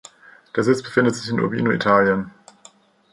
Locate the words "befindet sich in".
0.81-1.39